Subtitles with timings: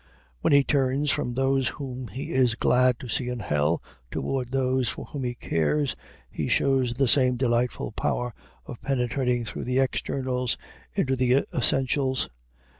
[0.39, 4.89] When he turns from those whom he is glad to see in hell toward those
[4.89, 5.95] for whom he cares,
[6.31, 8.33] he shows the same delightful power
[8.65, 10.57] of penetrating through the externals
[10.95, 12.29] into the essentials.